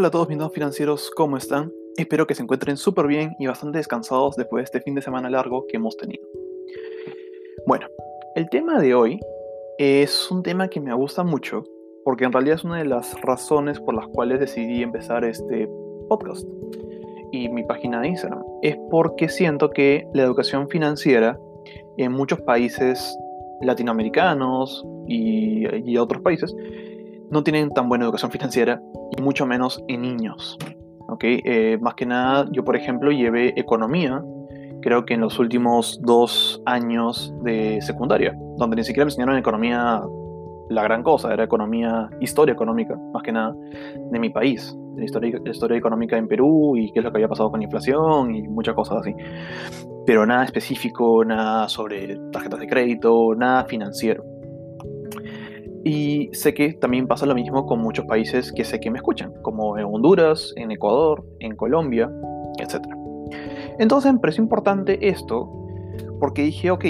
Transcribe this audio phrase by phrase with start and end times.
[0.00, 1.70] Hola a todos mis nuevos financieros, ¿cómo están?
[1.98, 5.28] Espero que se encuentren súper bien y bastante descansados después de este fin de semana
[5.28, 6.26] largo que hemos tenido.
[7.66, 7.86] Bueno,
[8.34, 9.20] el tema de hoy
[9.76, 11.64] es un tema que me gusta mucho
[12.02, 15.68] porque en realidad es una de las razones por las cuales decidí empezar este
[16.08, 16.48] podcast
[17.30, 18.42] y mi página de Instagram.
[18.62, 21.38] Es porque siento que la educación financiera
[21.98, 23.14] en muchos países
[23.60, 26.56] latinoamericanos y, y otros países
[27.30, 28.80] no tienen tan buena educación financiera
[29.16, 30.58] y mucho menos en niños.
[31.08, 31.40] ¿okay?
[31.44, 34.22] Eh, más que nada, yo por ejemplo llevé economía,
[34.82, 40.02] creo que en los últimos dos años de secundaria, donde ni siquiera me enseñaron economía
[40.70, 43.54] la gran cosa, era economía, historia económica, más que nada,
[44.10, 47.28] de mi país, la historia, historia económica en Perú y qué es lo que había
[47.28, 49.14] pasado con la inflación y muchas cosas así.
[50.06, 54.24] Pero nada específico, nada sobre tarjetas de crédito, nada financiero.
[55.84, 59.32] Y sé que también pasa lo mismo con muchos países que sé que me escuchan,
[59.42, 62.10] como en Honduras, en Ecuador, en Colombia,
[62.58, 62.84] etc.
[63.78, 65.50] Entonces me pareció importante esto
[66.18, 66.84] porque dije, ok,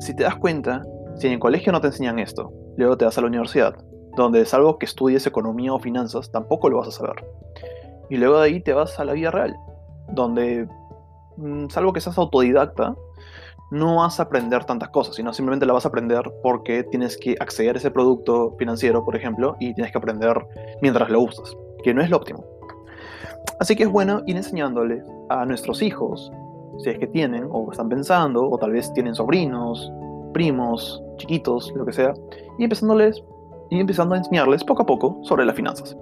[0.00, 0.82] si te das cuenta,
[1.16, 3.76] si en el colegio no te enseñan esto, luego te vas a la universidad,
[4.16, 7.24] donde es algo que estudies economía o finanzas, tampoco lo vas a saber.
[8.08, 9.54] Y luego de ahí te vas a la vida real,
[10.12, 10.66] donde,
[11.36, 12.96] mm, salvo que seas autodidacta,
[13.70, 17.36] no vas a aprender tantas cosas, sino simplemente la vas a aprender porque tienes que
[17.40, 20.46] acceder a ese producto financiero, por ejemplo, y tienes que aprender
[20.80, 22.44] mientras lo usas, que no es lo óptimo.
[23.60, 26.30] Así que es bueno ir enseñándoles a nuestros hijos,
[26.78, 29.92] si es que tienen o están pensando, o tal vez tienen sobrinos,
[30.32, 32.14] primos, chiquitos, lo que sea,
[32.58, 33.22] y empezándoles
[33.70, 35.96] y empezando a enseñarles poco a poco sobre las finanzas.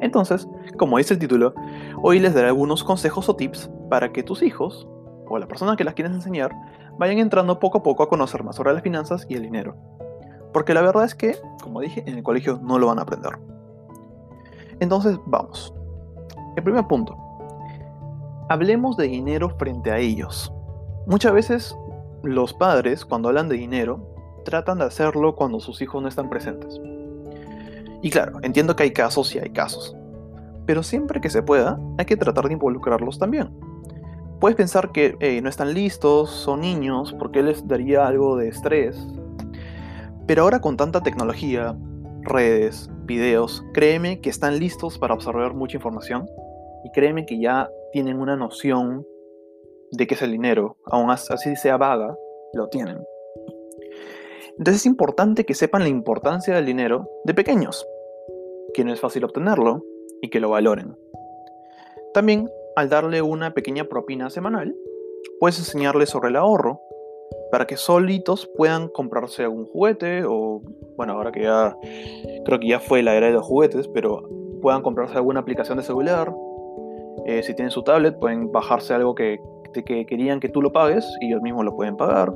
[0.00, 1.54] Entonces, como dice el título,
[2.02, 4.88] hoy les daré algunos consejos o tips para que tus hijos
[5.28, 6.52] o las personas que las quieres enseñar
[6.98, 9.76] vayan entrando poco a poco a conocer más sobre las finanzas y el dinero.
[10.52, 13.38] Porque la verdad es que, como dije, en el colegio no lo van a aprender.
[14.80, 15.74] Entonces, vamos.
[16.56, 17.16] El primer punto.
[18.48, 20.52] Hablemos de dinero frente a ellos.
[21.06, 21.76] Muchas veces
[22.22, 24.00] los padres, cuando hablan de dinero,
[24.44, 26.80] tratan de hacerlo cuando sus hijos no están presentes.
[28.02, 29.96] Y claro, entiendo que hay casos y hay casos.
[30.64, 33.50] Pero siempre que se pueda, hay que tratar de involucrarlos también
[34.40, 38.96] puedes pensar que no están listos, son niños, porque les daría algo de estrés.
[40.26, 41.76] Pero ahora con tanta tecnología,
[42.22, 46.28] redes, videos, créeme que están listos para absorber mucha información
[46.84, 49.06] y créeme que ya tienen una noción
[49.92, 52.16] de qué es el dinero, aún así sea vaga,
[52.54, 52.98] lo tienen.
[54.58, 57.86] Entonces es importante que sepan la importancia del dinero de pequeños,
[58.74, 59.84] que no es fácil obtenerlo
[60.20, 60.96] y que lo valoren.
[62.12, 64.76] También al darle una pequeña propina semanal,
[65.40, 66.80] puedes enseñarles sobre el ahorro
[67.50, 70.60] para que solitos puedan comprarse algún juguete o,
[70.96, 71.76] bueno, ahora que ya
[72.44, 74.28] creo que ya fue la era de los juguetes, pero
[74.60, 76.34] puedan comprarse alguna aplicación de celular.
[77.24, 79.40] Eh, si tienen su tablet, pueden bajarse algo que,
[79.72, 82.32] que, querían que tú lo pagues y ellos mismos lo pueden pagar.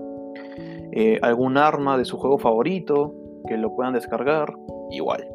[0.93, 3.15] Eh, algún arma de su juego favorito
[3.47, 4.55] que lo puedan descargar,
[4.91, 5.29] igual.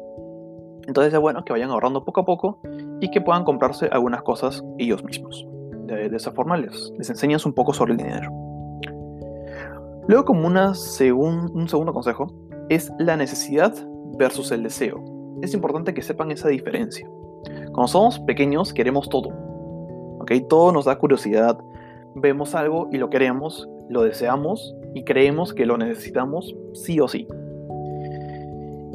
[0.86, 2.60] Entonces es bueno que vayan ahorrando poco a poco
[3.00, 5.46] y que puedan comprarse algunas cosas ellos mismos.
[5.86, 8.30] De, esa forma les, enseñas un poco sobre el dinero.
[10.08, 12.32] Luego como un segundo consejo
[12.68, 13.74] es la necesidad
[14.18, 15.02] versus el deseo.
[15.42, 17.08] Es importante que sepan esa diferencia.
[17.72, 19.28] Cuando somos pequeños queremos todo.
[20.20, 20.40] ¿okay?
[20.48, 21.58] Todo nos da curiosidad.
[22.14, 27.28] Vemos algo y lo queremos, lo deseamos y creemos que lo necesitamos sí o sí.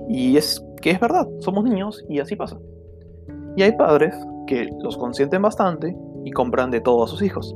[0.10, 2.58] Y es que es verdad, somos niños y así pasa.
[3.56, 4.16] Y hay padres
[4.48, 7.56] que los consienten bastante y compran de todo a sus hijos.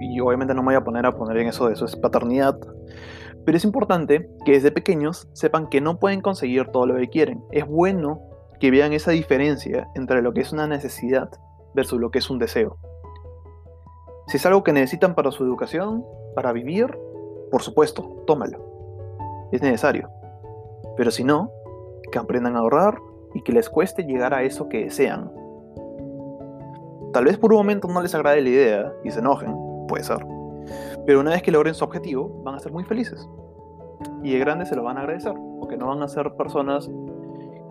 [0.00, 2.58] Y obviamente no me voy a poner a poner en eso de eso es paternidad.
[3.44, 7.42] Pero es importante que desde pequeños sepan que no pueden conseguir todo lo que quieren.
[7.50, 8.20] Es bueno
[8.60, 11.30] que vean esa diferencia entre lo que es una necesidad
[11.74, 12.76] versus lo que es un deseo.
[14.26, 16.04] Si es algo que necesitan para su educación,
[16.34, 16.86] para vivir,
[17.50, 18.58] por supuesto, tómalo.
[19.52, 20.10] Es necesario.
[20.96, 21.50] Pero si no,
[22.12, 22.98] que aprendan a ahorrar
[23.34, 25.30] y que les cueste llegar a eso que desean.
[27.12, 29.54] Tal vez por un momento no les agrade la idea y se enojen,
[29.88, 30.24] puede ser.
[31.06, 33.28] Pero una vez que logren su objetivo, van a ser muy felices.
[34.22, 36.90] Y de grande se lo van a agradecer, porque no van a ser personas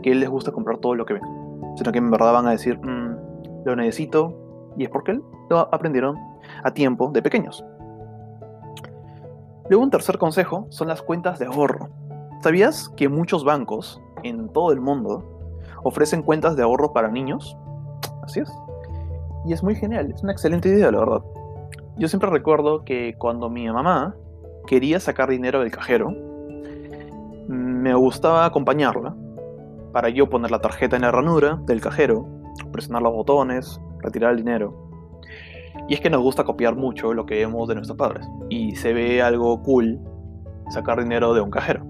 [0.01, 1.23] que les gusta comprar todo lo que ven,
[1.75, 5.19] sino que en verdad van a decir, mm, lo necesito, y es porque
[5.49, 6.17] lo aprendieron
[6.63, 7.63] a tiempo de pequeños.
[9.69, 11.89] Luego un tercer consejo son las cuentas de ahorro.
[12.41, 15.36] ¿Sabías que muchos bancos en todo el mundo
[15.83, 17.57] ofrecen cuentas de ahorro para niños?
[18.23, 18.51] Así es.
[19.45, 21.21] Y es muy genial, es una excelente idea, la verdad.
[21.97, 24.15] Yo siempre recuerdo que cuando mi mamá
[24.67, 26.13] quería sacar dinero del cajero,
[27.47, 29.15] me gustaba acompañarla
[29.93, 32.27] para yo poner la tarjeta en la ranura del cajero,
[32.71, 34.87] presionar los botones, retirar el dinero.
[35.87, 38.27] Y es que nos gusta copiar mucho lo que vemos de nuestros padres.
[38.49, 39.99] Y se ve algo cool
[40.69, 41.86] sacar dinero de un cajero.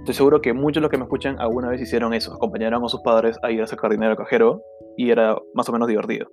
[0.00, 2.88] Estoy seguro que muchos de los que me escuchan alguna vez hicieron eso, acompañaron a
[2.88, 4.62] sus padres a ir a sacar dinero al cajero
[4.96, 6.26] y era más o menos divertido.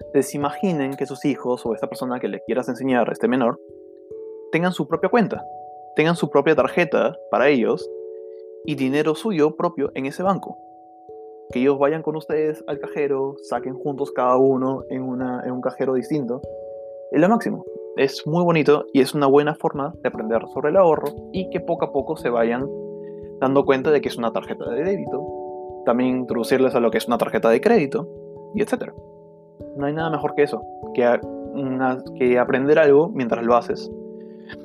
[0.00, 3.60] Entonces imaginen que sus hijos o esta persona que le quieras enseñar, este menor,
[4.50, 5.44] tengan su propia cuenta,
[5.94, 7.88] tengan su propia tarjeta para ellos
[8.64, 10.58] y dinero suyo propio en ese banco.
[11.52, 15.60] Que ellos vayan con ustedes al cajero, saquen juntos cada uno en, una, en un
[15.60, 16.42] cajero distinto.
[17.12, 17.64] Es lo máximo.
[17.96, 21.60] Es muy bonito y es una buena forma de aprender sobre el ahorro y que
[21.60, 22.68] poco a poco se vayan
[23.40, 25.24] dando cuenta de que es una tarjeta de débito.
[25.86, 28.08] También introducirles a lo que es una tarjeta de crédito
[28.52, 28.92] y etcétera.
[29.76, 30.60] No hay nada mejor que eso,
[30.92, 31.20] que,
[32.18, 33.88] que aprender algo mientras lo haces,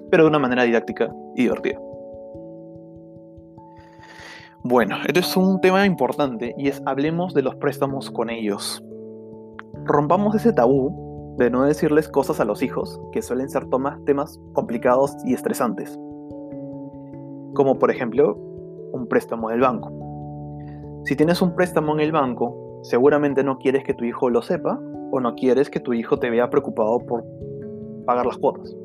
[0.10, 1.80] pero de una manera didáctica y divertida.
[4.64, 8.84] Bueno, esto es un tema importante y es hablemos de los préstamos con ellos.
[9.86, 13.68] Rompamos ese tabú de no decirles cosas a los hijos, que suelen ser
[14.06, 15.98] temas complicados y estresantes.
[17.54, 18.38] Como por ejemplo,
[18.92, 19.92] un préstamo del banco.
[21.06, 24.80] Si tienes un préstamo en el banco, seguramente no quieres que tu hijo lo sepa
[25.12, 27.24] o no quieres que tu hijo te vea preocupado por
[28.06, 28.76] pagar las cuotas.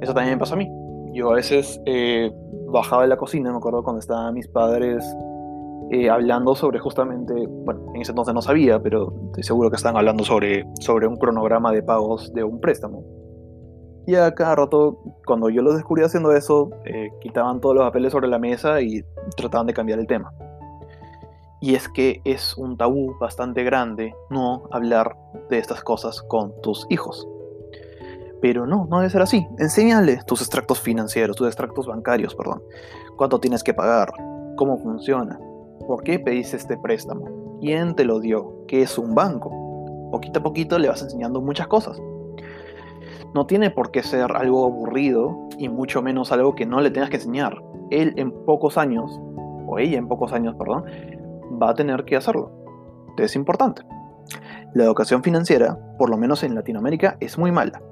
[0.00, 0.68] Eso también me pasa a mí.
[1.12, 2.32] Yo a veces eh,
[2.70, 5.04] bajaba de la cocina, me acuerdo cuando estaban mis padres
[5.90, 9.96] eh, hablando sobre justamente, bueno, en ese entonces no sabía, pero estoy seguro que estaban
[9.96, 13.02] hablando sobre, sobre un cronograma de pagos de un préstamo.
[14.06, 18.12] Y a cada rato, cuando yo los descubrí haciendo eso, eh, quitaban todos los papeles
[18.12, 19.02] sobre la mesa y
[19.36, 20.32] trataban de cambiar el tema.
[21.60, 25.16] Y es que es un tabú bastante grande no hablar
[25.50, 27.26] de estas cosas con tus hijos.
[28.40, 29.46] Pero no, no debe ser así.
[29.58, 32.62] Enséñale tus extractos financieros, tus extractos bancarios, perdón.
[33.16, 34.12] Cuánto tienes que pagar,
[34.56, 35.38] cómo funciona,
[35.86, 39.50] por qué pediste este préstamo, quién te lo dio, qué es un banco.
[40.10, 42.00] Poquito a poquito le vas enseñando muchas cosas.
[43.34, 47.10] No tiene por qué ser algo aburrido y mucho menos algo que no le tengas
[47.10, 47.62] que enseñar.
[47.90, 49.20] Él en pocos años,
[49.66, 50.84] o ella en pocos años, perdón,
[51.60, 52.50] va a tener que hacerlo.
[53.18, 53.82] Es importante.
[54.74, 57.82] La educación financiera, por lo menos en Latinoamérica, es muy mala.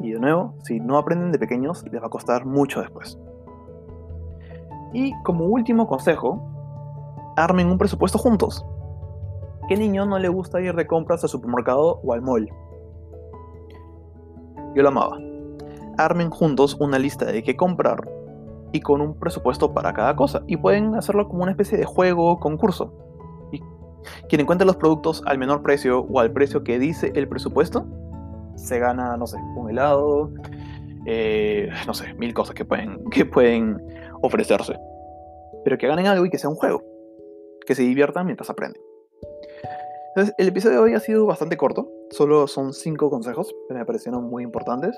[0.00, 3.18] Y de nuevo, si no aprenden de pequeños, les va a costar mucho después.
[4.92, 6.51] Y como último consejo,
[7.36, 8.64] armen un presupuesto juntos.
[9.68, 12.48] ¿Qué niño no le gusta ir de compras al supermercado o al mall?
[14.74, 15.18] Yo lo amaba.
[15.98, 18.08] Armen juntos una lista de qué comprar
[18.72, 20.42] y con un presupuesto para cada cosa.
[20.46, 22.92] Y pueden hacerlo como una especie de juego o concurso.
[24.28, 27.86] Quien encuentre los productos al menor precio o al precio que dice el presupuesto,
[28.56, 30.30] se gana, no sé, un helado,
[31.06, 33.80] eh, no sé, mil cosas que pueden, que pueden
[34.22, 34.76] ofrecerse.
[35.64, 36.82] Pero que ganen algo y que sea un juego.
[37.66, 38.82] Que se diviertan mientras aprenden.
[40.14, 41.88] Entonces, el episodio de hoy ha sido bastante corto.
[42.10, 44.94] Solo son cinco consejos que me parecieron muy importantes.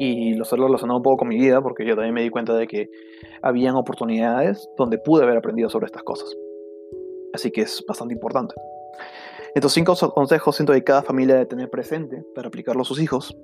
[0.00, 2.54] Y los he relacionado un poco con mi vida porque yo también me di cuenta
[2.54, 2.90] de que
[3.40, 6.34] habían oportunidades donde pude haber aprendido sobre estas cosas.
[7.32, 8.54] Así que es bastante importante.
[9.54, 13.34] Estos cinco consejos siento que cada familia debe tener presente para aplicarlos a sus hijos.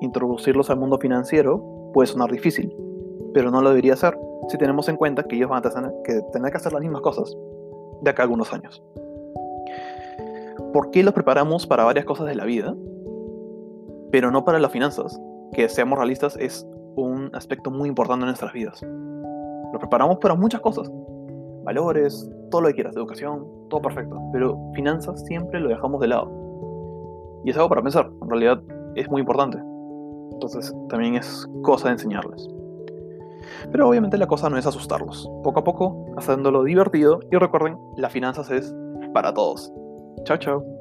[0.00, 1.62] Introducirlos al mundo financiero
[1.94, 2.74] puede sonar difícil,
[3.32, 6.20] pero no lo debería hacer si tenemos en cuenta que ellos van a tener que,
[6.32, 7.34] tener que hacer las mismas cosas
[8.06, 8.82] de acá algunos años.
[10.72, 12.74] ¿Por qué los preparamos para varias cosas de la vida,
[14.10, 15.20] pero no para las finanzas?
[15.52, 18.82] Que seamos realistas es un aspecto muy importante en nuestras vidas.
[19.72, 20.90] Los preparamos para muchas cosas,
[21.64, 24.18] valores, todo lo que quieras, educación, todo perfecto.
[24.32, 26.30] Pero finanzas siempre lo dejamos de lado.
[27.44, 28.62] Y es algo para pensar, en realidad
[28.94, 29.58] es muy importante.
[30.32, 32.48] Entonces también es cosa de enseñarles.
[33.70, 35.28] Pero obviamente la cosa no es asustarlos.
[35.42, 37.20] Poco a poco, haciéndolo divertido.
[37.30, 38.74] Y recuerden, las finanzas es
[39.12, 39.72] para todos.
[40.24, 40.75] Chao, chao.